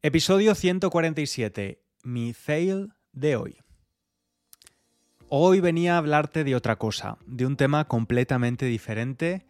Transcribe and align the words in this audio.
Episodio 0.00 0.54
147. 0.54 1.82
Mi 2.04 2.32
fail 2.32 2.92
de 3.10 3.34
hoy. 3.34 3.56
Hoy 5.28 5.58
venía 5.58 5.96
a 5.96 5.98
hablarte 5.98 6.44
de 6.44 6.54
otra 6.54 6.76
cosa, 6.76 7.18
de 7.26 7.44
un 7.44 7.56
tema 7.56 7.88
completamente 7.88 8.66
diferente, 8.66 9.44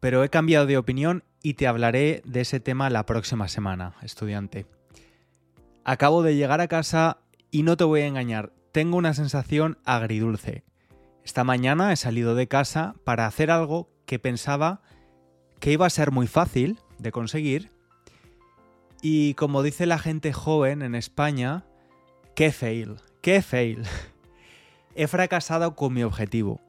pero 0.00 0.24
he 0.24 0.30
cambiado 0.30 0.64
de 0.64 0.78
opinión 0.78 1.22
y 1.42 1.52
te 1.52 1.66
hablaré 1.66 2.22
de 2.24 2.40
ese 2.40 2.60
tema 2.60 2.88
la 2.88 3.04
próxima 3.04 3.46
semana, 3.46 3.94
estudiante. 4.00 4.64
Acabo 5.84 6.22
de 6.22 6.34
llegar 6.34 6.62
a 6.62 6.68
casa 6.68 7.18
y 7.50 7.62
no 7.62 7.76
te 7.76 7.84
voy 7.84 8.00
a 8.00 8.06
engañar, 8.06 8.54
tengo 8.72 8.96
una 8.96 9.12
sensación 9.12 9.76
agridulce. 9.84 10.64
Esta 11.26 11.44
mañana 11.44 11.92
he 11.92 11.96
salido 11.96 12.34
de 12.34 12.48
casa 12.48 12.94
para 13.04 13.26
hacer 13.26 13.50
algo 13.50 13.90
que 14.06 14.18
pensaba 14.18 14.80
que 15.60 15.72
iba 15.72 15.84
a 15.84 15.90
ser 15.90 16.10
muy 16.10 16.26
fácil 16.26 16.78
de 16.98 17.12
conseguir 17.12 17.77
y 19.00 19.34
como 19.34 19.62
dice 19.62 19.86
la 19.86 19.98
gente 19.98 20.32
joven 20.32 20.82
en 20.82 20.94
España, 20.94 21.64
qué 22.34 22.52
fail, 22.52 22.96
qué 23.20 23.42
fail. 23.42 23.84
He 24.94 25.06
fracasado 25.06 25.76
con 25.76 25.92
mi 25.94 26.02
objetivo. 26.02 26.60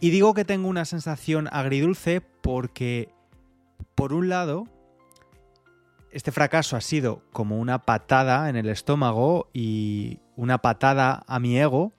Y 0.00 0.10
digo 0.10 0.34
que 0.34 0.44
tengo 0.44 0.68
una 0.68 0.84
sensación 0.84 1.48
agridulce 1.52 2.20
porque, 2.20 3.10
por 3.94 4.12
un 4.12 4.28
lado, 4.28 4.66
este 6.10 6.32
fracaso 6.32 6.76
ha 6.76 6.80
sido 6.80 7.22
como 7.32 7.58
una 7.58 7.82
patada 7.82 8.48
en 8.48 8.56
el 8.56 8.68
estómago 8.68 9.48
y 9.52 10.18
una 10.36 10.58
patada 10.58 11.22
a 11.26 11.38
mi 11.38 11.58
ego, 11.58 11.92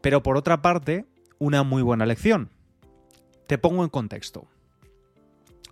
pero 0.00 0.22
por 0.22 0.36
otra 0.36 0.62
parte, 0.62 1.06
una 1.38 1.62
muy 1.62 1.82
buena 1.82 2.06
lección. 2.06 2.50
Te 3.46 3.58
pongo 3.58 3.82
en 3.82 3.90
contexto. 3.90 4.46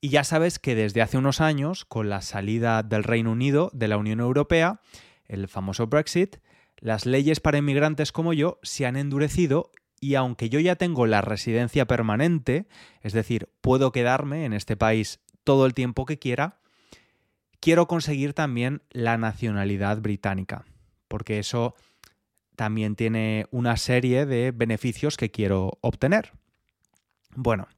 Y 0.00 0.10
ya 0.10 0.24
sabes 0.24 0.58
que 0.58 0.74
desde 0.74 1.02
hace 1.02 1.18
unos 1.18 1.40
años, 1.40 1.84
con 1.84 2.08
la 2.08 2.20
salida 2.20 2.82
del 2.82 3.04
Reino 3.04 3.32
Unido 3.32 3.70
de 3.72 3.88
la 3.88 3.96
Unión 3.96 4.20
Europea, 4.20 4.80
el 5.24 5.48
famoso 5.48 5.86
Brexit, 5.86 6.36
las 6.78 7.06
leyes 7.06 7.40
para 7.40 7.58
inmigrantes 7.58 8.12
como 8.12 8.32
yo 8.32 8.58
se 8.62 8.86
han 8.86 8.96
endurecido 8.96 9.70
y 10.00 10.14
aunque 10.14 10.50
yo 10.50 10.60
ya 10.60 10.76
tengo 10.76 11.06
la 11.06 11.22
residencia 11.22 11.86
permanente, 11.86 12.66
es 13.00 13.12
decir, 13.12 13.48
puedo 13.60 13.92
quedarme 13.92 14.44
en 14.44 14.52
este 14.52 14.76
país 14.76 15.20
todo 15.42 15.64
el 15.66 15.74
tiempo 15.74 16.04
que 16.04 16.18
quiera, 16.18 16.60
quiero 17.60 17.88
conseguir 17.88 18.34
también 18.34 18.82
la 18.90 19.16
nacionalidad 19.16 20.00
británica, 20.00 20.66
porque 21.08 21.38
eso 21.38 21.74
también 22.56 22.96
tiene 22.96 23.46
una 23.50 23.76
serie 23.76 24.26
de 24.26 24.50
beneficios 24.50 25.16
que 25.16 25.30
quiero 25.30 25.78
obtener. 25.80 26.32
Bueno, 27.34 27.68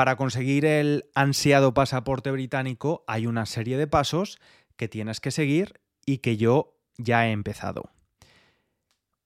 para 0.00 0.16
conseguir 0.16 0.64
el 0.64 1.10
ansiado 1.14 1.74
pasaporte 1.74 2.30
británico 2.30 3.04
hay 3.06 3.26
una 3.26 3.44
serie 3.44 3.76
de 3.76 3.86
pasos 3.86 4.38
que 4.78 4.88
tienes 4.88 5.20
que 5.20 5.30
seguir 5.30 5.78
y 6.06 6.20
que 6.20 6.38
yo 6.38 6.78
ya 6.96 7.26
he 7.26 7.32
empezado. 7.32 7.90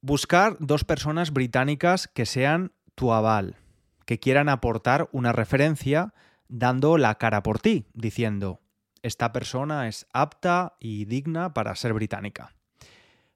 Buscar 0.01 0.57
dos 0.59 0.83
personas 0.83 1.33
británicas 1.33 2.09
que 2.09 2.27
sean 2.27 2.73
tu 2.97 3.13
aval, 3.13 3.55
que 4.05 4.19
quieran 4.19 4.49
aportar 4.49 5.09
una 5.13 5.31
referencia 5.31 6.13
dando 6.49 6.99
la 6.99 7.19
cara 7.19 7.45
por 7.45 7.61
ti, 7.61 7.87
diciendo, 7.95 8.61
esta 9.03 9.31
persona 9.31 9.87
es 9.87 10.09
apta 10.13 10.75
y 10.81 11.05
digna 11.05 11.55
para 11.55 11.77
ser 11.77 11.93
británica. 11.93 12.54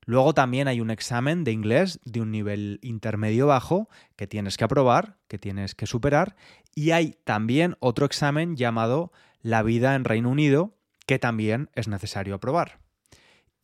Luego 0.09 0.33
también 0.33 0.69
hay 0.69 0.81
un 0.81 0.91
examen 0.91 1.45
de 1.45 1.53
inglés 1.53 2.01
de 2.03 2.23
un 2.23 2.31
nivel 2.31 2.79
intermedio 2.81 3.47
bajo 3.47 3.91
que 4.17 4.27
tienes 4.27 4.57
que 4.57 4.65
aprobar, 4.65 5.19
que 5.29 5.37
tienes 5.37 5.75
que 5.75 5.85
superar. 5.85 6.35
Y 6.75 6.93
hay 6.93 7.19
también 7.25 7.77
otro 7.79 8.07
examen 8.07 8.57
llamado 8.57 9.13
La 9.43 9.63
vida 9.63 9.95
en 9.95 10.05
Reino 10.05 10.31
Unido 10.31 10.75
que 11.05 11.19
también 11.19 11.69
es 11.75 11.89
necesario 11.89 12.35
aprobar. 12.35 12.79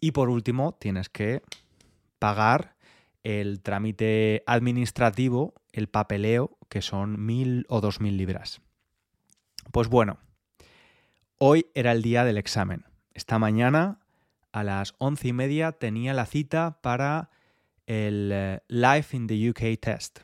Y 0.02 0.10
por 0.10 0.28
último, 0.28 0.74
tienes 0.74 1.08
que 1.08 1.40
pagar 2.18 2.76
el 3.22 3.62
trámite 3.62 4.42
administrativo, 4.46 5.54
el 5.72 5.88
papeleo, 5.88 6.58
que 6.68 6.82
son 6.82 7.24
mil 7.24 7.64
o 7.70 7.80
dos 7.80 8.02
mil 8.02 8.18
libras. 8.18 8.60
Pues 9.72 9.88
bueno, 9.88 10.18
hoy 11.38 11.68
era 11.74 11.92
el 11.92 12.02
día 12.02 12.22
del 12.22 12.36
examen. 12.36 12.84
Esta 13.14 13.38
mañana 13.38 14.03
a 14.54 14.62
las 14.62 14.94
once 14.98 15.26
y 15.26 15.32
media 15.32 15.72
tenía 15.72 16.14
la 16.14 16.26
cita 16.26 16.78
para 16.80 17.28
el 17.86 18.30
eh, 18.32 18.60
Life 18.68 19.16
in 19.16 19.26
the 19.26 19.50
UK 19.50 19.80
Test. 19.80 20.20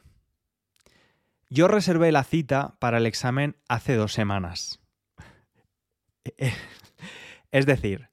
Yo 1.49 1.67
reservé 1.67 2.13
la 2.13 2.23
cita 2.23 2.77
para 2.79 2.99
el 2.99 3.07
examen 3.07 3.57
hace 3.69 3.97
dos 3.97 4.13
semanas. 4.13 4.79
es 7.51 7.67
decir, 7.67 8.09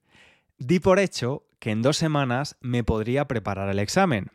di 0.58 0.80
por 0.80 0.98
hecho 0.98 1.46
que 1.60 1.70
en 1.70 1.82
dos 1.82 1.96
semanas 1.96 2.56
me 2.60 2.82
podría 2.82 3.28
preparar 3.28 3.68
el 3.68 3.78
examen. 3.78 4.32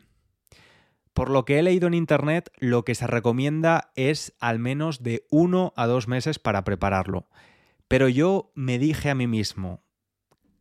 Por 1.12 1.28
lo 1.28 1.44
que 1.44 1.58
he 1.58 1.62
leído 1.62 1.86
en 1.86 1.92
internet, 1.92 2.50
lo 2.56 2.86
que 2.86 2.94
se 2.94 3.06
recomienda 3.06 3.92
es 3.94 4.34
al 4.40 4.58
menos 4.58 5.02
de 5.02 5.26
uno 5.30 5.74
a 5.76 5.86
dos 5.86 6.08
meses 6.08 6.38
para 6.38 6.64
prepararlo. 6.64 7.28
Pero 7.88 8.08
yo 8.08 8.52
me 8.54 8.78
dije 8.78 9.10
a 9.10 9.14
mí 9.14 9.26
mismo, 9.26 9.83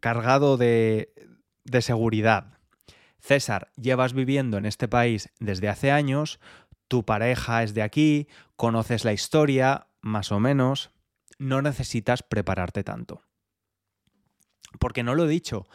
cargado 0.04 0.58
de, 0.58 1.14
de 1.64 1.82
seguridad. 1.82 2.60
César, 3.20 3.72
llevas 3.78 4.12
viviendo 4.12 4.58
en 4.58 4.66
este 4.66 4.90
país 4.90 5.30
desde 5.40 5.70
hace 5.70 5.92
años, 5.92 6.42
tu 6.90 7.06
pareja 7.06 7.64
es 7.64 7.74
de 7.74 7.84
aquí, 7.84 8.28
conoces 8.58 9.06
la 9.06 9.14
historia, 9.14 9.88
más 10.02 10.34
o 10.34 10.42
menos, 10.42 10.92
no 11.40 11.62
necesitas 11.62 12.22
prepararte 12.22 12.84
tanto. 12.84 13.22
Porque 14.78 15.04
no 15.04 15.16
lo 15.16 15.24
he 15.24 15.30
dicho, 15.30 15.68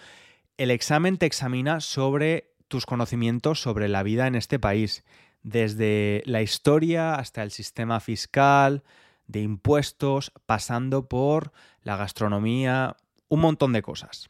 el 0.59 0.71
examen 0.72 1.16
te 1.16 1.25
examina 1.25 1.81
sobre 1.81 2.53
tus 2.69 2.84
conocimientos 2.84 3.62
sobre 3.62 3.89
la 3.89 4.03
vida 4.03 4.27
en 4.27 4.34
este 4.34 4.59
país, 4.59 5.05
desde 5.43 6.22
la 6.27 6.43
historia 6.43 7.15
hasta 7.15 7.43
el 7.43 7.50
sistema 7.50 7.99
fiscal, 8.00 8.84
de 9.27 9.41
impuestos, 9.41 10.33
pasando 10.45 11.09
por 11.09 11.53
la 11.81 11.97
gastronomía, 11.97 12.99
un 13.28 13.41
montón 13.41 13.72
de 13.72 13.83
cosas. 13.83 14.28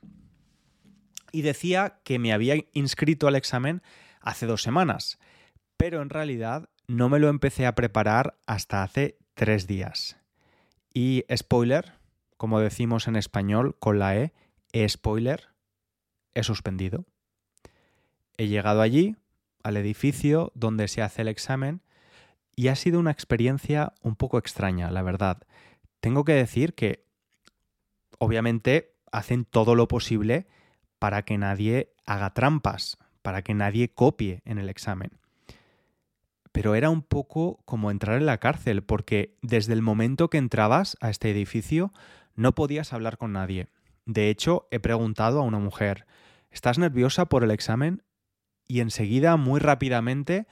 Y 1.33 1.43
decía 1.43 2.01
que 2.05 2.19
me 2.19 2.33
había 2.33 2.57
inscrito 2.73 3.29
al 3.29 3.37
examen 3.37 3.83
hace 4.21 4.47
dos 4.47 4.63
semanas, 4.63 5.19
pero 5.77 6.03
en 6.03 6.11
realidad 6.11 6.69
no 6.87 7.09
me 7.09 7.19
lo 7.19 7.29
empecé 7.29 7.67
a 7.67 7.75
preparar 7.75 8.39
hasta 8.47 8.83
hace 8.83 9.19
tres 9.35 9.67
días. 9.67 10.17
Y 10.93 11.25
spoiler, 11.35 11.93
como 12.37 12.61
decimos 12.61 13.09
en 13.09 13.17
español 13.17 13.77
con 13.79 13.99
la 13.99 14.17
E, 14.17 14.33
spoiler, 14.89 15.49
he 16.35 16.43
suspendido. 16.43 17.05
He 18.37 18.49
llegado 18.49 18.81
allí, 18.81 19.17
al 19.63 19.77
edificio 19.77 20.53
donde 20.55 20.89
se 20.89 21.03
hace 21.03 21.23
el 21.23 21.29
examen, 21.29 21.83
y 22.57 22.69
ha 22.69 22.77
sido 22.77 22.99
una 22.99 23.11
experiencia 23.11 23.93
un 24.03 24.17
poco 24.17 24.39
extraña, 24.39 24.91
la 24.91 25.03
verdad. 25.03 25.43
Tengo 26.01 26.25
que 26.25 26.33
decir 26.33 26.75
que 26.75 27.08
obviamente 28.19 28.95
hacen 29.11 29.45
todo 29.45 29.75
lo 29.75 29.89
posible 29.89 30.47
para 30.99 31.23
que 31.23 31.39
nadie 31.39 31.95
haga 32.05 32.35
trampas, 32.35 32.99
para 33.23 33.43
que 33.43 33.55
nadie 33.55 33.93
copie 33.93 34.43
en 34.45 34.59
el 34.59 34.69
examen. 34.69 35.11
Pero 36.53 36.75
era 36.75 36.91
un 36.91 37.03
poco 37.03 37.61
como 37.65 37.91
entrar 37.91 38.17
en 38.17 38.27
la 38.27 38.39
cárcel, 38.39 38.83
porque 38.83 39.37
desde 39.43 39.73
el 39.75 39.83
momento 39.83 40.31
que 40.31 40.39
entrabas 40.39 40.97
a 41.01 41.11
este 41.11 41.31
edificio 41.31 41.93
no 42.35 42.55
podías 42.55 42.93
hablar 42.93 43.19
con 43.19 43.33
nadie. 43.33 43.69
De 44.07 44.31
hecho, 44.31 44.67
he 44.71 44.81
preguntado 44.81 45.41
a 45.41 45.45
una 45.45 45.59
mujer, 45.59 46.07
¿estás 46.51 46.79
nerviosa 46.79 47.27
por 47.27 47.45
el 47.45 47.51
examen? 47.51 48.03
Y 48.67 48.81
enseguida, 48.81 49.37
muy 49.37 49.61
rápidamente, 49.61 50.47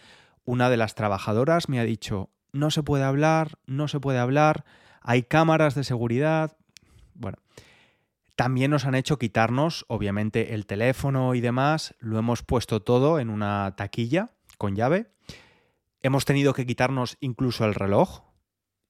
una 0.44 0.70
de 0.70 0.76
las 0.76 0.94
trabajadoras 0.94 1.68
me 1.68 1.80
ha 1.80 1.84
dicho, 1.84 2.30
no 2.52 2.70
se 2.70 2.82
puede 2.82 3.04
hablar, 3.04 3.58
no 3.66 3.88
se 3.88 4.00
puede 4.00 4.18
hablar, 4.18 4.64
hay 5.00 5.22
cámaras 5.22 5.74
de 5.74 5.84
seguridad. 5.84 6.56
Bueno, 7.18 7.38
también 8.36 8.70
nos 8.70 8.84
han 8.84 8.94
hecho 8.94 9.18
quitarnos, 9.18 9.84
obviamente, 9.88 10.54
el 10.54 10.66
teléfono 10.66 11.34
y 11.34 11.40
demás. 11.40 11.94
Lo 11.98 12.18
hemos 12.18 12.42
puesto 12.42 12.80
todo 12.80 13.18
en 13.18 13.30
una 13.30 13.74
taquilla 13.76 14.30
con 14.58 14.76
llave. 14.76 15.10
Hemos 16.02 16.24
tenido 16.24 16.52
que 16.52 16.66
quitarnos 16.66 17.16
incluso 17.20 17.64
el 17.64 17.74
reloj. 17.74 18.22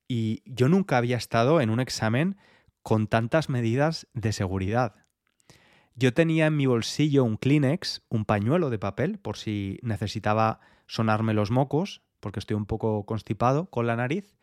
Y 0.08 0.42
yo 0.44 0.68
nunca 0.68 0.98
había 0.98 1.16
estado 1.16 1.60
en 1.60 1.70
un 1.70 1.80
examen 1.80 2.36
con 2.82 3.06
tantas 3.06 3.48
medidas 3.48 4.06
de 4.14 4.32
seguridad. 4.32 4.94
Yo 5.94 6.12
tenía 6.12 6.46
en 6.46 6.56
mi 6.56 6.66
bolsillo 6.66 7.24
un 7.24 7.36
Kleenex, 7.36 8.02
un 8.08 8.24
pañuelo 8.24 8.70
de 8.70 8.78
papel, 8.78 9.18
por 9.18 9.36
si 9.38 9.78
necesitaba 9.82 10.60
sonarme 10.86 11.34
los 11.34 11.50
mocos, 11.50 12.02
porque 12.20 12.38
estoy 12.38 12.56
un 12.56 12.66
poco 12.66 13.06
constipado 13.06 13.70
con 13.70 13.86
la 13.86 13.96
nariz, 13.96 14.36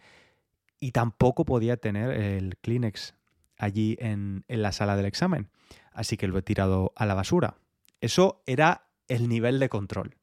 y 0.80 0.92
tampoco 0.92 1.46
podía 1.46 1.78
tener 1.78 2.12
el 2.12 2.58
Kleenex 2.58 3.16
allí 3.58 3.98
en, 4.00 4.46
en 4.48 4.62
la 4.62 4.72
sala 4.72 4.96
del 4.96 5.06
examen, 5.06 5.50
así 5.94 6.18
que 6.18 6.28
lo 6.28 6.38
he 6.38 6.42
tirado 6.42 6.94
a 6.96 7.06
la 7.06 7.14
basura. 7.14 7.56
Eso 8.02 8.42
era 8.46 8.88
el 9.08 9.30
nivel 9.30 9.60
de 9.60 9.70
control. 9.70 10.16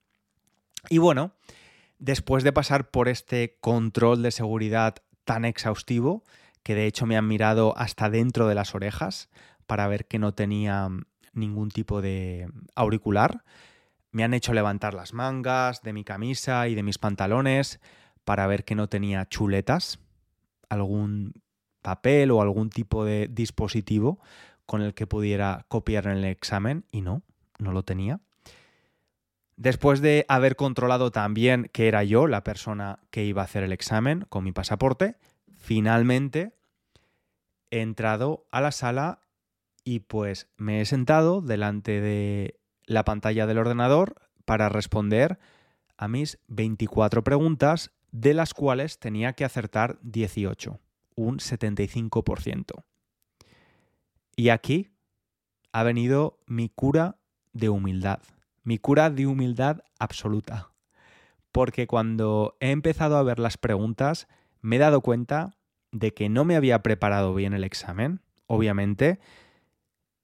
Y 0.88 0.98
bueno, 0.98 1.32
después 1.98 2.44
de 2.44 2.52
pasar 2.52 2.90
por 2.90 3.08
este 3.08 3.58
control 3.60 4.22
de 4.22 4.30
seguridad 4.30 4.96
tan 5.24 5.44
exhaustivo, 5.44 6.24
que 6.62 6.74
de 6.74 6.86
hecho 6.86 7.06
me 7.06 7.16
han 7.16 7.28
mirado 7.28 7.76
hasta 7.76 8.10
dentro 8.10 8.48
de 8.48 8.54
las 8.54 8.74
orejas 8.74 9.28
para 9.66 9.86
ver 9.88 10.06
que 10.06 10.18
no 10.18 10.34
tenía 10.34 10.88
ningún 11.32 11.70
tipo 11.70 12.02
de 12.02 12.48
auricular, 12.74 13.44
me 14.10 14.24
han 14.24 14.34
hecho 14.34 14.52
levantar 14.52 14.94
las 14.94 15.14
mangas 15.14 15.82
de 15.82 15.92
mi 15.92 16.04
camisa 16.04 16.66
y 16.68 16.74
de 16.74 16.82
mis 16.82 16.98
pantalones 16.98 17.80
para 18.24 18.46
ver 18.46 18.64
que 18.64 18.74
no 18.74 18.88
tenía 18.88 19.26
chuletas, 19.26 20.00
algún 20.68 21.34
papel 21.82 22.30
o 22.30 22.42
algún 22.42 22.70
tipo 22.70 23.04
de 23.04 23.28
dispositivo 23.30 24.20
con 24.66 24.82
el 24.82 24.94
que 24.94 25.06
pudiera 25.06 25.64
copiar 25.68 26.06
en 26.06 26.12
el 26.12 26.24
examen 26.24 26.84
y 26.90 27.00
no, 27.00 27.22
no 27.58 27.72
lo 27.72 27.82
tenía. 27.82 28.20
Después 29.56 30.00
de 30.00 30.24
haber 30.28 30.56
controlado 30.56 31.10
también 31.10 31.68
que 31.72 31.88
era 31.88 32.02
yo 32.02 32.26
la 32.26 32.44
persona 32.44 33.00
que 33.10 33.24
iba 33.24 33.42
a 33.42 33.44
hacer 33.44 33.62
el 33.62 33.72
examen 33.72 34.24
con 34.28 34.44
mi 34.44 34.52
pasaporte, 34.52 35.16
finalmente 35.58 36.54
he 37.70 37.80
entrado 37.80 38.46
a 38.50 38.60
la 38.60 38.72
sala 38.72 39.20
y 39.84 40.00
pues 40.00 40.48
me 40.56 40.80
he 40.80 40.86
sentado 40.86 41.42
delante 41.42 42.00
de 42.00 42.58
la 42.86 43.04
pantalla 43.04 43.46
del 43.46 43.58
ordenador 43.58 44.14
para 44.44 44.68
responder 44.68 45.38
a 45.96 46.08
mis 46.08 46.38
24 46.48 47.22
preguntas, 47.22 47.92
de 48.12 48.34
las 48.34 48.54
cuales 48.54 48.98
tenía 48.98 49.34
que 49.34 49.44
acertar 49.44 49.98
18, 50.02 50.80
un 51.14 51.38
75%. 51.38 52.84
Y 54.36 54.48
aquí 54.48 54.88
ha 55.72 55.82
venido 55.82 56.38
mi 56.46 56.68
cura 56.68 57.18
de 57.52 57.68
humildad 57.68 58.20
mi 58.62 58.78
cura 58.78 59.10
de 59.10 59.26
humildad 59.26 59.82
absoluta. 59.98 60.70
Porque 61.52 61.86
cuando 61.86 62.56
he 62.60 62.70
empezado 62.70 63.16
a 63.16 63.22
ver 63.22 63.38
las 63.38 63.56
preguntas, 63.56 64.28
me 64.60 64.76
he 64.76 64.78
dado 64.78 65.00
cuenta 65.00 65.56
de 65.90 66.14
que 66.14 66.28
no 66.28 66.44
me 66.44 66.56
había 66.56 66.80
preparado 66.82 67.34
bien 67.34 67.52
el 67.52 67.64
examen, 67.64 68.20
obviamente. 68.46 69.18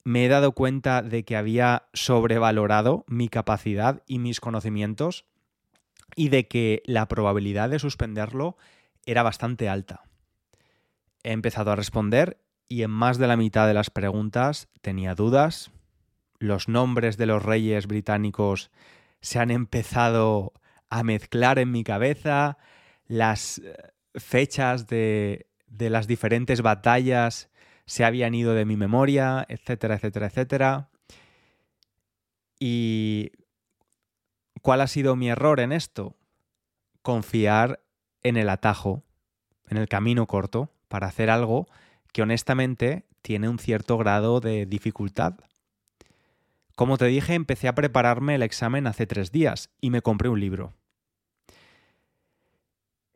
Me 0.05 0.25
he 0.25 0.29
dado 0.29 0.53
cuenta 0.53 1.03
de 1.03 1.25
que 1.25 1.37
había 1.37 1.89
sobrevalorado 1.93 3.05
mi 3.09 3.29
capacidad 3.29 4.03
y 4.07 4.21
mis 4.21 4.39
conocimientos 4.39 5.25
y 6.15 6.29
de 6.29 6.47
que 6.47 6.83
la 6.87 7.09
probabilidad 7.09 7.69
de 7.71 7.81
suspenderlo 7.81 8.57
era 9.05 9.25
bastante 9.25 9.69
alta. 9.69 10.05
He 11.27 11.33
empezado 11.33 11.73
a 11.73 11.75
responder 11.75 12.41
y 12.69 12.85
en 12.85 12.93
más 12.93 13.19
de 13.19 13.27
la 13.27 13.37
mitad 13.37 13.67
de 13.67 13.75
las 13.75 13.91
preguntas 13.91 14.69
tenía 14.81 15.17
dudas, 15.17 15.73
los 16.39 16.69
nombres 16.69 17.17
de 17.17 17.27
los 17.27 17.43
reyes 17.43 17.89
británicos 17.89 18.71
se 19.21 19.41
han 19.41 19.51
empezado 19.51 20.53
a 20.89 21.03
mezclar 21.03 21.59
en 21.59 21.73
mi 21.73 21.83
cabeza, 21.83 22.59
las 23.09 23.59
eh, 23.59 23.75
fechas 24.15 24.87
de, 24.87 25.49
de 25.67 25.91
las 25.91 26.07
diferentes 26.07 26.63
batallas 26.63 27.51
se 27.87 28.05
habían 28.05 28.33
ido 28.33 28.55
de 28.55 28.65
mi 28.65 28.77
memoria, 28.77 29.45
etcétera, 29.49 29.97
etcétera, 29.97 30.27
etcétera. 30.27 30.91
¿Y 32.61 33.33
cuál 34.63 34.81
ha 34.81 34.87
sido 34.87 35.17
mi 35.17 35.29
error 35.29 35.59
en 35.59 35.73
esto? 35.73 36.15
Confiar 37.03 37.83
en 38.23 38.37
el 38.37 38.49
atajo, 38.49 39.03
en 39.69 39.79
el 39.79 39.89
camino 39.89 40.29
corto, 40.29 40.71
para 40.89 41.07
hacer 41.07 41.31
algo 41.31 41.67
que 42.13 42.23
honestamente 42.23 43.07
tiene 43.23 43.49
un 43.49 43.59
cierto 43.59 43.99
grado 43.99 44.41
de 44.41 44.67
dificultad. 44.67 45.35
Como 46.75 46.99
te 46.99 47.07
dije, 47.07 47.35
empecé 47.35 47.69
a 47.69 47.75
prepararme 47.75 48.35
el 48.35 48.43
examen 48.43 48.87
hace 48.87 49.07
tres 49.07 49.33
días 49.33 49.71
y 49.81 49.91
me 49.91 50.03
compré 50.03 50.29
un 50.29 50.41
libro. 50.41 50.75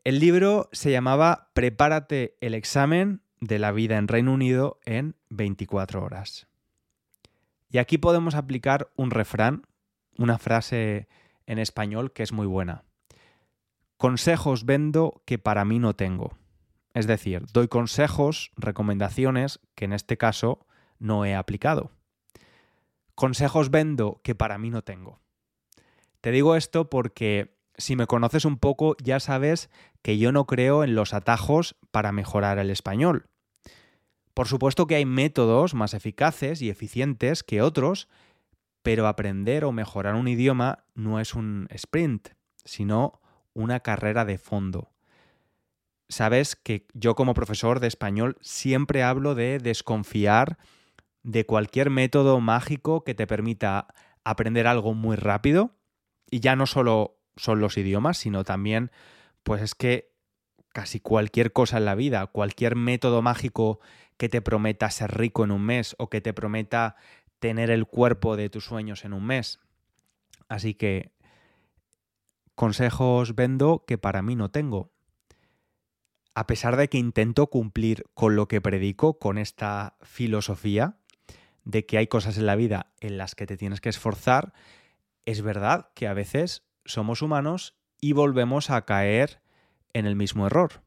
El 0.03 0.19
libro 0.19 0.67
se 0.71 0.91
llamaba 0.91 1.49
Prepárate 1.53 2.35
el 2.41 2.55
examen 2.55 3.21
de 3.39 3.59
la 3.59 3.71
vida 3.71 3.97
en 3.97 4.07
Reino 4.07 4.33
Unido 4.33 4.79
en 4.85 5.15
24 5.29 6.03
horas. 6.03 6.47
Y 7.69 7.77
aquí 7.77 7.97
podemos 7.97 8.35
aplicar 8.35 8.89
un 8.95 9.11
refrán, 9.11 9.67
una 10.17 10.37
frase 10.37 11.07
en 11.45 11.59
español 11.59 12.11
que 12.13 12.23
es 12.23 12.33
muy 12.33 12.47
buena. 12.47 12.83
Consejos 13.97 14.65
vendo 14.65 15.21
que 15.25 15.37
para 15.37 15.63
mí 15.65 15.79
no 15.79 15.95
tengo. 15.95 16.35
Es 16.93 17.07
decir, 17.07 17.45
doy 17.53 17.67
consejos, 17.67 18.51
recomendaciones 18.57 19.59
que 19.75 19.85
en 19.85 19.93
este 19.93 20.17
caso 20.17 20.65
no 20.99 21.25
he 21.25 21.35
aplicado. 21.35 21.91
Consejos 23.15 23.69
vendo 23.69 24.19
que 24.23 24.35
para 24.35 24.57
mí 24.57 24.69
no 24.69 24.83
tengo. 24.83 25.19
Te 26.21 26.31
digo 26.31 26.55
esto 26.55 26.89
porque 26.89 27.57
si 27.77 27.95
me 27.95 28.07
conoces 28.07 28.45
un 28.45 28.57
poco 28.57 28.95
ya 29.01 29.19
sabes 29.19 29.69
que 30.01 30.17
yo 30.17 30.31
no 30.31 30.45
creo 30.45 30.83
en 30.83 30.95
los 30.95 31.13
atajos 31.13 31.75
para 31.91 32.11
mejorar 32.11 32.59
el 32.59 32.69
español. 32.69 33.27
Por 34.33 34.47
supuesto 34.47 34.87
que 34.87 34.95
hay 34.95 35.05
métodos 35.05 35.73
más 35.73 35.93
eficaces 35.93 36.61
y 36.61 36.69
eficientes 36.69 37.43
que 37.43 37.61
otros, 37.61 38.07
pero 38.81 39.07
aprender 39.07 39.65
o 39.65 39.71
mejorar 39.71 40.15
un 40.15 40.27
idioma 40.27 40.85
no 40.95 41.19
es 41.19 41.35
un 41.35 41.67
sprint, 41.71 42.29
sino 42.63 43.19
una 43.53 43.81
carrera 43.81 44.25
de 44.25 44.37
fondo. 44.37 44.89
Sabes 46.11 46.57
que 46.57 46.87
yo 46.93 47.15
como 47.15 47.33
profesor 47.33 47.79
de 47.79 47.87
español 47.87 48.35
siempre 48.41 49.01
hablo 49.01 49.33
de 49.33 49.59
desconfiar 49.59 50.57
de 51.23 51.45
cualquier 51.45 51.89
método 51.89 52.41
mágico 52.41 53.05
que 53.05 53.15
te 53.15 53.27
permita 53.27 53.87
aprender 54.25 54.67
algo 54.67 54.93
muy 54.93 55.15
rápido. 55.15 55.71
Y 56.29 56.41
ya 56.41 56.57
no 56.57 56.65
solo 56.65 57.17
son 57.37 57.61
los 57.61 57.77
idiomas, 57.77 58.17
sino 58.17 58.43
también, 58.43 58.91
pues 59.43 59.61
es 59.61 59.73
que 59.73 60.11
casi 60.73 60.99
cualquier 60.99 61.53
cosa 61.53 61.77
en 61.77 61.85
la 61.85 61.95
vida, 61.95 62.27
cualquier 62.27 62.75
método 62.75 63.21
mágico 63.21 63.79
que 64.17 64.27
te 64.27 64.41
prometa 64.41 64.91
ser 64.91 65.17
rico 65.17 65.45
en 65.45 65.51
un 65.51 65.61
mes 65.61 65.95
o 65.97 66.09
que 66.09 66.19
te 66.19 66.33
prometa 66.33 66.97
tener 67.39 67.69
el 67.69 67.85
cuerpo 67.85 68.35
de 68.35 68.49
tus 68.49 68.65
sueños 68.65 69.05
en 69.05 69.13
un 69.13 69.25
mes. 69.25 69.61
Así 70.49 70.73
que 70.73 71.13
consejos 72.55 73.33
vendo 73.33 73.85
que 73.87 73.97
para 73.97 74.21
mí 74.21 74.35
no 74.35 74.51
tengo. 74.51 74.91
A 76.33 76.47
pesar 76.47 76.77
de 76.77 76.87
que 76.87 76.97
intento 76.97 77.47
cumplir 77.47 78.05
con 78.13 78.35
lo 78.35 78.47
que 78.47 78.61
predico, 78.61 79.19
con 79.19 79.37
esta 79.37 79.97
filosofía, 80.01 80.97
de 81.65 81.85
que 81.85 81.97
hay 81.97 82.07
cosas 82.07 82.37
en 82.37 82.45
la 82.45 82.55
vida 82.55 82.93
en 82.99 83.17
las 83.17 83.35
que 83.35 83.45
te 83.45 83.57
tienes 83.57 83.81
que 83.81 83.89
esforzar, 83.89 84.53
es 85.25 85.41
verdad 85.41 85.89
que 85.93 86.07
a 86.07 86.13
veces 86.13 86.63
somos 86.85 87.21
humanos 87.21 87.75
y 87.99 88.13
volvemos 88.13 88.69
a 88.69 88.85
caer 88.85 89.41
en 89.93 90.05
el 90.05 90.15
mismo 90.15 90.47
error, 90.47 90.83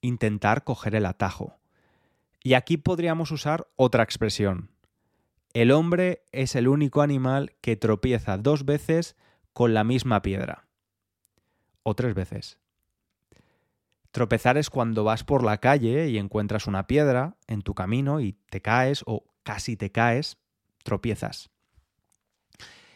intentar 0.00 0.64
coger 0.64 0.94
el 0.94 1.06
atajo. 1.06 1.58
Y 2.42 2.54
aquí 2.54 2.76
podríamos 2.76 3.30
usar 3.30 3.68
otra 3.76 4.02
expresión. 4.02 4.70
El 5.52 5.70
hombre 5.72 6.24
es 6.32 6.54
el 6.54 6.68
único 6.68 7.02
animal 7.02 7.54
que 7.60 7.76
tropieza 7.76 8.36
dos 8.38 8.64
veces 8.64 9.16
con 9.52 9.74
la 9.74 9.84
misma 9.84 10.22
piedra. 10.22 10.66
O 11.82 11.94
tres 11.94 12.14
veces. 12.14 12.58
Tropezar 14.16 14.56
es 14.56 14.70
cuando 14.70 15.04
vas 15.04 15.24
por 15.24 15.44
la 15.44 15.58
calle 15.58 16.08
y 16.08 16.16
encuentras 16.16 16.66
una 16.66 16.86
piedra 16.86 17.36
en 17.48 17.60
tu 17.60 17.74
camino 17.74 18.22
y 18.22 18.32
te 18.48 18.62
caes 18.62 19.02
o 19.04 19.26
casi 19.42 19.76
te 19.76 19.92
caes, 19.92 20.38
tropiezas. 20.84 21.50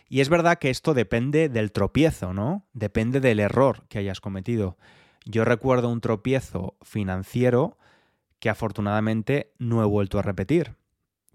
Y 0.09 0.23
es 0.23 0.31
verdad 0.31 0.57
que 0.57 0.71
esto 0.71 0.95
depende 0.95 1.51
del 1.51 1.73
tropiezo, 1.73 2.33
¿no? 2.33 2.67
Depende 2.73 3.21
del 3.21 3.39
error 3.39 3.87
que 3.89 3.99
hayas 3.99 4.23
cometido. 4.23 4.79
Yo 5.27 5.45
recuerdo 5.45 5.91
un 5.91 6.01
tropiezo 6.01 6.79
financiero 6.81 7.77
que 8.39 8.49
afortunadamente 8.49 9.53
no 9.59 9.83
he 9.83 9.87
vuelto 9.87 10.19
a 10.19 10.23
repetir. 10.23 10.77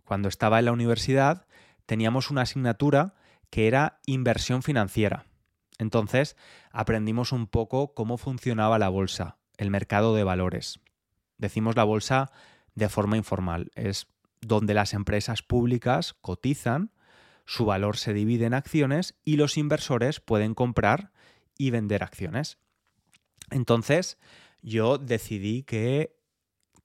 Cuando 0.04 0.30
estaba 0.30 0.58
en 0.58 0.66
la 0.66 0.72
universidad 0.72 1.46
teníamos 1.86 2.32
una 2.32 2.42
asignatura 2.42 3.14
que 3.52 3.68
era 3.68 4.00
inversión 4.08 4.64
financiera. 4.64 5.26
Entonces 5.78 6.36
aprendimos 6.72 7.32
un 7.32 7.46
poco 7.46 7.94
cómo 7.94 8.18
funcionaba 8.18 8.80
la 8.80 8.90
bolsa, 8.90 9.38
el 9.58 9.70
mercado 9.70 10.16
de 10.16 10.24
valores. 10.24 10.80
Decimos 11.38 11.76
la 11.76 11.84
bolsa 11.84 12.32
de 12.76 12.90
forma 12.90 13.18
informal, 13.18 13.72
es 13.76 14.08
donde 14.42 14.74
las 14.74 14.94
empresas 14.94 15.42
públicas 15.42 16.14
cotizan, 16.22 16.92
su 17.46 17.66
valor 17.66 17.98
se 17.98 18.14
divide 18.14 18.46
en 18.46 18.54
acciones 18.54 19.16
y 19.24 19.38
los 19.38 19.58
inversores 19.58 20.20
pueden 20.20 20.54
comprar 20.54 21.12
y 21.58 21.70
vender 21.70 22.04
acciones. 22.04 22.58
Entonces, 23.52 24.18
yo 24.62 24.98
decidí 24.98 25.64
que 25.64 26.16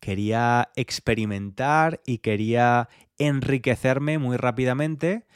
quería 0.00 0.70
experimentar 0.76 2.00
y 2.06 2.18
quería 2.18 2.88
enriquecerme 3.18 4.18
muy 4.18 4.36
rápidamente, 4.36 5.26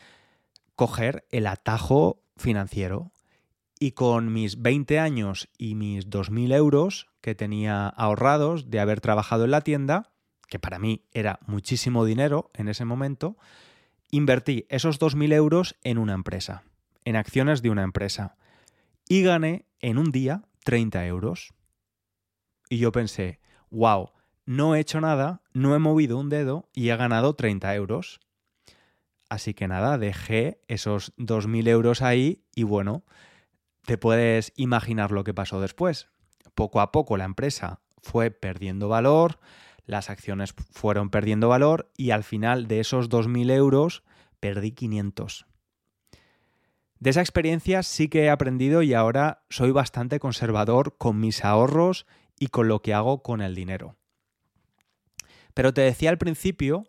coger 0.75 1.27
el 1.31 1.47
atajo 1.47 2.23
financiero. 2.37 3.13
Y 3.79 3.93
con 3.93 4.33
mis 4.33 4.63
20 4.63 4.99
años 4.99 5.49
y 5.59 5.75
mis 5.75 6.09
2.000 6.09 6.55
euros 6.55 7.09
que 7.25 7.35
tenía 7.35 7.89
ahorrados 7.89 8.69
de 8.69 8.81
haber 8.81 9.01
trabajado 9.01 9.47
en 9.47 9.51
la 9.51 9.63
tienda, 9.63 10.13
que 10.47 10.59
para 10.59 10.79
mí 10.79 11.07
era 11.11 11.39
muchísimo 11.47 12.05
dinero 12.05 12.51
en 12.53 12.69
ese 12.69 12.85
momento, 12.85 13.39
invertí 14.11 14.67
esos 14.69 15.01
2.000 15.01 15.33
euros 15.33 15.75
en 15.85 15.97
una 15.97 16.13
empresa, 16.13 16.65
en 17.03 17.17
acciones 17.17 17.63
de 17.63 17.71
una 17.71 17.83
empresa, 17.83 18.37
y 19.09 19.23
gané 19.23 19.65
en 19.81 19.97
un 19.97 20.13
día 20.13 20.43
30 20.65 21.07
euros. 21.07 21.55
Y 22.69 22.77
yo 22.77 22.93
pensé, 22.93 23.41
wow, 23.71 24.11
no 24.45 24.75
he 24.75 24.81
hecho 24.81 25.01
nada, 25.01 25.41
no 25.55 25.75
he 25.75 25.79
movido 25.79 26.19
un 26.19 26.29
dedo 26.29 26.69
y 26.75 26.91
he 26.91 26.97
ganado 26.99 27.33
30 27.33 27.75
euros. 27.75 28.21
Así 29.31 29.55
que 29.55 29.67
nada, 29.67 29.97
dejé 29.97 30.61
esos 30.69 31.17
2.000 31.17 31.69
euros 31.69 32.03
ahí 32.03 32.45
y 32.55 32.65
bueno, 32.65 33.03
te 33.87 33.97
puedes 33.97 34.53
imaginar 34.57 35.11
lo 35.11 35.25
que 35.25 35.33
pasó 35.33 35.63
después. 35.63 36.11
Poco 36.55 36.81
a 36.81 36.93
poco 36.93 37.17
la 37.17 37.25
empresa 37.25 37.81
fue 38.03 38.31
perdiendo 38.31 38.89
valor, 38.89 39.41
las 39.87 40.11
acciones 40.11 40.55
fueron 40.73 41.11
perdiendo 41.11 41.49
valor 41.49 41.91
y 41.97 42.11
al 42.11 42.25
final 42.25 42.69
de 42.69 42.81
esos 42.81 43.11
2.000 43.11 43.51
euros 43.51 44.03
perdí 44.41 44.73
500. 44.73 45.47
De 46.99 47.11
esa 47.11 47.21
experiencia 47.21 47.83
sí 47.83 48.09
que 48.09 48.25
he 48.25 48.31
aprendido 48.31 48.83
y 48.83 48.95
ahora 48.95 49.45
soy 49.51 49.73
bastante 49.73 50.21
conservador 50.21 50.97
con 50.97 51.21
mis 51.21 51.45
ahorros 51.45 52.07
y 52.39 52.47
con 52.47 52.69
lo 52.69 52.81
que 52.81 52.95
hago 52.95 53.23
con 53.23 53.43
el 53.43 53.55
dinero. 53.55 53.97
Pero 55.53 55.75
te 55.75 55.83
decía 55.83 56.11
al 56.11 56.19
principio 56.19 56.87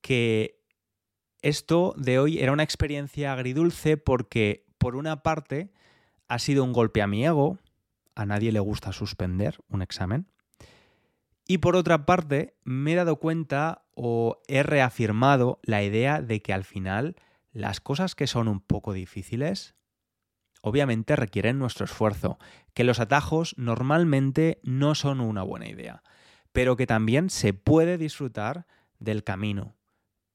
que 0.00 0.62
esto 1.42 1.94
de 1.96 2.18
hoy 2.18 2.38
era 2.38 2.52
una 2.52 2.62
experiencia 2.62 3.32
agridulce 3.32 3.96
porque, 3.96 4.66
por 4.78 4.96
una 4.96 5.22
parte, 5.22 5.70
ha 6.26 6.38
sido 6.38 6.64
un 6.64 6.72
golpe 6.72 7.02
a 7.02 7.06
mi 7.06 7.24
ego, 7.24 7.58
a 8.18 8.26
nadie 8.26 8.50
le 8.50 8.60
gusta 8.60 8.92
suspender 8.92 9.58
un 9.68 9.80
examen, 9.80 10.26
y 11.46 11.58
por 11.58 11.76
otra 11.76 12.04
parte, 12.04 12.56
me 12.64 12.92
he 12.92 12.96
dado 12.96 13.16
cuenta 13.16 13.86
o 13.94 14.42
he 14.48 14.62
reafirmado 14.62 15.60
la 15.62 15.82
idea 15.82 16.20
de 16.20 16.42
que 16.42 16.52
al 16.52 16.64
final 16.64 17.16
las 17.52 17.80
cosas 17.80 18.14
que 18.14 18.26
son 18.26 18.48
un 18.48 18.60
poco 18.60 18.92
difíciles, 18.92 19.74
obviamente 20.60 21.16
requieren 21.16 21.58
nuestro 21.58 21.86
esfuerzo, 21.86 22.38
que 22.74 22.84
los 22.84 23.00
atajos 23.00 23.54
normalmente 23.56 24.60
no 24.62 24.94
son 24.94 25.20
una 25.20 25.42
buena 25.42 25.68
idea, 25.68 26.02
pero 26.52 26.76
que 26.76 26.86
también 26.86 27.30
se 27.30 27.54
puede 27.54 27.96
disfrutar 27.96 28.66
del 28.98 29.24
camino. 29.24 29.74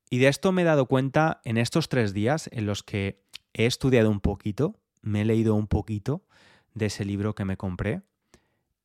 Y 0.10 0.18
de 0.18 0.30
esto 0.30 0.52
me 0.52 0.64
he 0.64 0.66
dado 0.66 0.88
cuenta 0.88 1.42
en 1.44 1.58
estos 1.58 1.90
tres 1.90 2.14
días 2.14 2.50
en 2.54 2.66
los 2.66 2.82
que 2.82 3.24
he 3.54 3.66
estudiado 3.66 4.10
un 4.10 4.20
poquito, 4.20 4.80
me 5.02 5.22
he 5.22 5.26
leído 5.26 5.54
un 5.54 5.68
poquito 5.68 6.26
de 6.74 6.88
ese 6.88 7.06
libro 7.06 7.36
que 7.36 7.46
me 7.46 7.58
compré. 7.58 8.02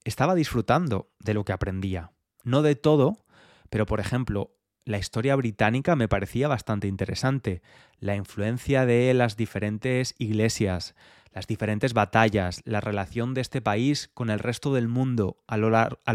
Estaba 0.04 0.34
disfrutando 0.34 1.10
de 1.18 1.34
lo 1.34 1.44
que 1.44 1.52
aprendía. 1.52 2.12
No 2.44 2.62
de 2.62 2.76
todo, 2.76 3.24
pero 3.70 3.86
por 3.86 4.00
ejemplo, 4.00 4.54
la 4.84 4.98
historia 4.98 5.36
británica 5.36 5.96
me 5.96 6.08
parecía 6.08 6.48
bastante 6.48 6.88
interesante. 6.88 7.60
La 8.00 8.16
influencia 8.16 8.86
de 8.86 9.12
las 9.12 9.36
diferentes 9.36 10.14
iglesias, 10.18 10.94
las 11.32 11.46
diferentes 11.46 11.92
batallas, 11.92 12.62
la 12.64 12.80
relación 12.80 13.34
de 13.34 13.42
este 13.42 13.60
país 13.60 14.10
con 14.14 14.30
el 14.30 14.38
resto 14.38 14.72
del 14.72 14.88
mundo 14.88 15.36
a 15.46 15.58
lo, 15.58 15.68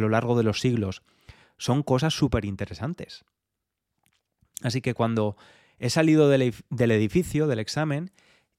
largo 0.10 0.36
de 0.36 0.44
los 0.44 0.60
siglos, 0.60 1.03
son 1.58 1.84
cosas 1.84 2.15
súper 2.15 2.46
interesantes. 2.46 3.25
Así 4.63 4.82
que 4.82 4.94
cuando 4.96 5.38
he 5.77 5.89
salido 5.89 6.30
del, 6.30 6.53
edificio, 6.72 7.46
del 7.46 7.60
examen, 7.60 8.12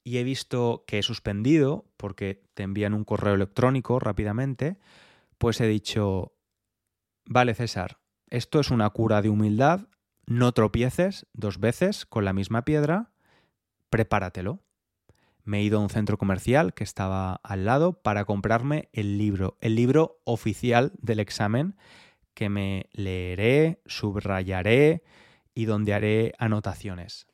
y 0.04 0.18
he 0.18 0.24
visto 0.24 0.84
que 0.86 0.98
he 0.98 1.02
suspendido, 1.02 1.86
porque 1.96 2.42
te 2.52 2.62
envían 2.62 2.92
un 2.92 3.04
correo 3.04 3.34
electrónico 3.34 3.98
rápidamente, 3.98 4.76
pues 5.38 5.60
he 5.60 5.66
dicho, 5.66 6.34
vale 7.24 7.54
César, 7.54 7.98
esto 8.28 8.60
es 8.60 8.70
una 8.70 8.90
cura 8.90 9.22
de 9.22 9.30
humildad, 9.30 9.88
no 10.26 10.52
tropieces 10.52 11.26
dos 11.32 11.58
veces 11.58 12.04
con 12.04 12.24
la 12.24 12.34
misma 12.34 12.64
piedra, 12.64 13.12
prepáratelo. 13.88 14.60
Me 15.42 15.58
he 15.58 15.62
ido 15.62 15.78
a 15.78 15.82
un 15.82 15.90
centro 15.90 16.18
comercial 16.18 16.74
que 16.74 16.84
estaba 16.84 17.40
al 17.42 17.64
lado 17.64 18.02
para 18.02 18.24
comprarme 18.24 18.88
el 18.92 19.18
libro, 19.18 19.56
el 19.60 19.74
libro 19.74 20.20
oficial 20.24 20.92
del 21.00 21.20
examen 21.20 21.76
que 22.34 22.48
me 22.48 22.88
leeré, 22.92 23.80
subrayaré 23.86 25.02
y 25.54 25.66
donde 25.66 25.94
haré 25.94 26.34
anotaciones. 26.38 27.26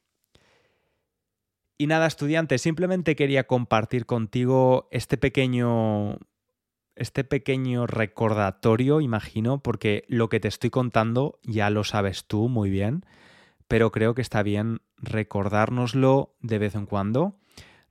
Y 1.80 1.86
nada, 1.86 2.06
estudiante, 2.06 2.58
simplemente 2.58 3.16
quería 3.16 3.46
compartir 3.46 4.04
contigo 4.04 4.86
este 4.90 5.16
pequeño 5.16 6.18
este 6.94 7.24
pequeño 7.24 7.86
recordatorio, 7.86 9.00
imagino, 9.00 9.62
porque 9.62 10.04
lo 10.06 10.28
que 10.28 10.40
te 10.40 10.48
estoy 10.48 10.68
contando 10.68 11.38
ya 11.42 11.70
lo 11.70 11.82
sabes 11.82 12.26
tú 12.26 12.50
muy 12.50 12.68
bien, 12.68 13.06
pero 13.66 13.92
creo 13.92 14.14
que 14.14 14.20
está 14.20 14.42
bien 14.42 14.82
recordárnoslo 14.98 16.36
de 16.40 16.58
vez 16.58 16.74
en 16.74 16.84
cuando, 16.84 17.38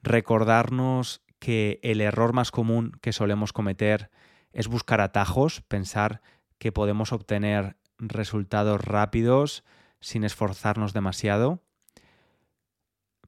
recordarnos 0.03 1.23
que 1.39 1.79
el 1.81 1.99
error 1.99 2.31
más 2.31 2.51
común 2.51 2.91
que 3.01 3.11
solemos 3.11 3.53
cometer 3.53 4.11
es 4.53 4.67
buscar 4.67 5.01
atajos, 5.01 5.61
pensar 5.61 6.21
que 6.59 6.71
podemos 6.71 7.11
obtener 7.11 7.75
resultados 7.97 8.81
rápidos 8.81 9.63
sin 9.99 10.23
esforzarnos 10.25 10.93
demasiado 10.93 11.63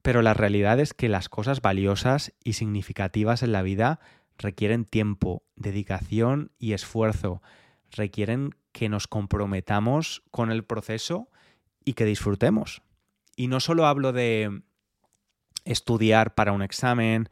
pero 0.02 0.20
la 0.22 0.34
realidad 0.34 0.80
es 0.80 0.94
que 0.94 1.08
las 1.08 1.28
cosas 1.28 1.62
valiosas 1.62 2.34
y 2.42 2.54
significativas 2.54 3.42
en 3.42 3.52
la 3.52 3.62
vida 3.62 4.00
requieren 4.36 4.84
tiempo, 4.84 5.44
dedicación 5.54 6.50
y 6.58 6.72
esfuerzo. 6.72 7.40
Requieren 7.90 8.56
que 8.72 8.88
nos 8.88 9.06
comprometamos 9.06 10.22
con 10.30 10.50
el 10.50 10.64
proceso 10.64 11.28
y 11.84 11.94
que 11.94 12.04
disfrutemos. 12.04 12.82
Y 13.36 13.46
no 13.46 13.60
solo 13.60 13.86
hablo 13.86 14.12
de 14.12 14.62
estudiar 15.64 16.34
para 16.34 16.52
un 16.52 16.62
examen 16.62 17.28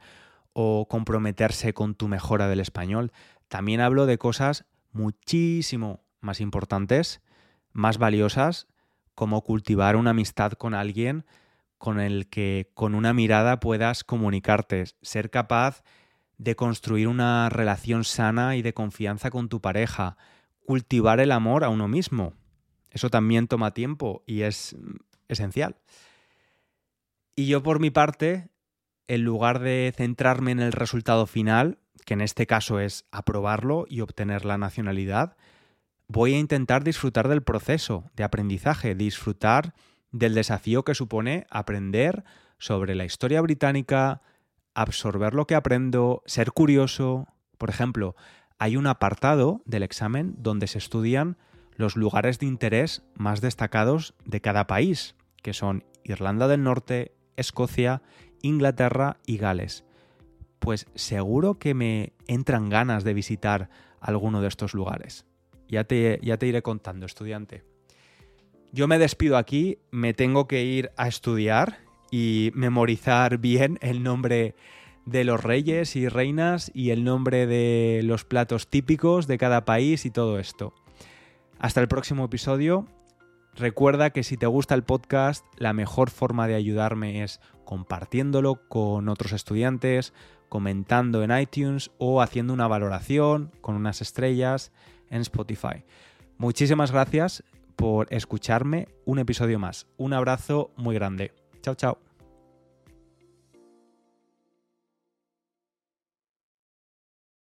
o 0.53 0.87
comprometerse 0.87 1.73
con 1.73 1.95
tu 1.95 2.07
mejora 2.07 2.47
del 2.47 2.59
español, 2.59 3.11
también 3.49 3.81
hablo 3.81 4.05
de 4.05 4.17
cosas 4.17 4.65
muchísimo 4.91 6.03
más 6.21 6.39
importantes, 6.39 7.21
más 7.73 7.97
valiosas, 7.97 8.67
como 9.15 9.41
cultivar 9.41 9.95
una 9.95 10.11
amistad 10.11 10.53
con 10.53 10.73
alguien 10.73 11.25
con 11.81 11.99
el 11.99 12.27
que 12.29 12.69
con 12.75 12.93
una 12.93 13.11
mirada 13.11 13.59
puedas 13.59 14.03
comunicarte, 14.03 14.83
ser 15.01 15.31
capaz 15.31 15.81
de 16.37 16.55
construir 16.55 17.07
una 17.07 17.49
relación 17.49 18.03
sana 18.03 18.55
y 18.55 18.61
de 18.61 18.75
confianza 18.75 19.31
con 19.31 19.49
tu 19.49 19.61
pareja, 19.61 20.15
cultivar 20.63 21.19
el 21.19 21.31
amor 21.31 21.63
a 21.63 21.69
uno 21.69 21.87
mismo. 21.87 22.33
Eso 22.91 23.09
también 23.09 23.47
toma 23.47 23.73
tiempo 23.73 24.21
y 24.27 24.43
es 24.43 24.75
mm, 24.79 24.97
esencial. 25.27 25.75
Y 27.35 27.47
yo 27.47 27.63
por 27.63 27.79
mi 27.79 27.89
parte, 27.89 28.51
en 29.07 29.23
lugar 29.23 29.57
de 29.57 29.91
centrarme 29.97 30.51
en 30.51 30.59
el 30.59 30.73
resultado 30.73 31.25
final, 31.25 31.79
que 32.05 32.13
en 32.13 32.21
este 32.21 32.45
caso 32.45 32.79
es 32.79 33.05
aprobarlo 33.11 33.87
y 33.89 34.01
obtener 34.01 34.45
la 34.45 34.59
nacionalidad, 34.59 35.35
voy 36.07 36.35
a 36.35 36.39
intentar 36.39 36.83
disfrutar 36.83 37.27
del 37.27 37.41
proceso 37.41 38.11
de 38.15 38.23
aprendizaje, 38.23 38.93
disfrutar 38.93 39.73
del 40.11 40.35
desafío 40.35 40.83
que 40.83 40.95
supone 40.95 41.47
aprender 41.49 42.23
sobre 42.57 42.95
la 42.95 43.05
historia 43.05 43.41
británica, 43.41 44.21
absorber 44.73 45.33
lo 45.33 45.47
que 45.47 45.55
aprendo, 45.55 46.21
ser 46.25 46.51
curioso. 46.51 47.27
Por 47.57 47.69
ejemplo, 47.69 48.15
hay 48.59 48.77
un 48.77 48.87
apartado 48.87 49.61
del 49.65 49.83
examen 49.83 50.35
donde 50.37 50.67
se 50.67 50.77
estudian 50.77 51.37
los 51.75 51.95
lugares 51.95 52.39
de 52.39 52.45
interés 52.45 53.03
más 53.15 53.41
destacados 53.41 54.13
de 54.25 54.41
cada 54.41 54.67
país, 54.67 55.15
que 55.41 55.53
son 55.53 55.83
Irlanda 56.03 56.47
del 56.47 56.63
Norte, 56.63 57.15
Escocia, 57.37 58.01
Inglaterra 58.41 59.17
y 59.25 59.37
Gales. 59.37 59.83
Pues 60.59 60.85
seguro 60.93 61.57
que 61.57 61.73
me 61.73 62.13
entran 62.27 62.69
ganas 62.69 63.03
de 63.03 63.15
visitar 63.15 63.69
alguno 63.99 64.41
de 64.41 64.47
estos 64.47 64.73
lugares. 64.73 65.25
Ya 65.67 65.85
te, 65.85 66.19
ya 66.21 66.37
te 66.37 66.47
iré 66.47 66.61
contando, 66.61 67.05
estudiante. 67.05 67.63
Yo 68.73 68.87
me 68.87 68.99
despido 68.99 69.35
aquí, 69.35 69.79
me 69.91 70.13
tengo 70.13 70.47
que 70.47 70.63
ir 70.63 70.91
a 70.95 71.09
estudiar 71.09 71.79
y 72.09 72.51
memorizar 72.53 73.37
bien 73.37 73.77
el 73.81 74.01
nombre 74.01 74.55
de 75.05 75.25
los 75.25 75.43
reyes 75.43 75.97
y 75.97 76.07
reinas 76.07 76.71
y 76.73 76.91
el 76.91 77.03
nombre 77.03 77.47
de 77.47 77.99
los 78.03 78.23
platos 78.23 78.69
típicos 78.69 79.27
de 79.27 79.37
cada 79.37 79.65
país 79.65 80.05
y 80.05 80.09
todo 80.09 80.39
esto. 80.39 80.73
Hasta 81.59 81.81
el 81.81 81.89
próximo 81.89 82.23
episodio. 82.23 82.87
Recuerda 83.55 84.11
que 84.11 84.23
si 84.23 84.37
te 84.37 84.45
gusta 84.45 84.73
el 84.73 84.83
podcast, 84.83 85.45
la 85.57 85.73
mejor 85.73 86.09
forma 86.09 86.47
de 86.47 86.55
ayudarme 86.55 87.23
es 87.23 87.41
compartiéndolo 87.65 88.69
con 88.69 89.09
otros 89.09 89.33
estudiantes, 89.33 90.13
comentando 90.47 91.23
en 91.23 91.37
iTunes 91.37 91.91
o 91.97 92.21
haciendo 92.21 92.53
una 92.53 92.69
valoración 92.69 93.51
con 93.59 93.75
unas 93.75 93.99
estrellas 93.99 94.71
en 95.09 95.19
Spotify. 95.19 95.83
Muchísimas 96.37 96.91
gracias 96.93 97.43
por 97.81 98.13
escucharme 98.13 98.87
un 99.05 99.17
episodio 99.17 99.57
más. 99.57 99.87
Un 99.97 100.13
abrazo 100.13 100.69
muy 100.77 100.93
grande. 100.93 101.33
Chao, 101.63 101.73
chao. 101.73 102.10